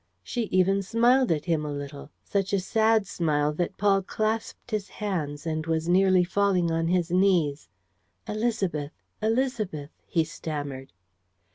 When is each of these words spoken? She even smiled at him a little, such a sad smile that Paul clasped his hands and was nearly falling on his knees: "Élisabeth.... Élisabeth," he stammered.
She 0.23 0.45
even 0.45 0.81
smiled 0.81 1.31
at 1.31 1.45
him 1.45 1.63
a 1.63 1.71
little, 1.71 2.09
such 2.23 2.53
a 2.53 2.59
sad 2.59 3.05
smile 3.05 3.53
that 3.53 3.77
Paul 3.77 4.01
clasped 4.01 4.71
his 4.71 4.89
hands 4.89 5.45
and 5.45 5.67
was 5.67 5.87
nearly 5.87 6.23
falling 6.23 6.71
on 6.71 6.87
his 6.87 7.11
knees: 7.11 7.69
"Élisabeth.... 8.27 8.89
Élisabeth," 9.21 9.89
he 10.07 10.23
stammered. 10.23 10.91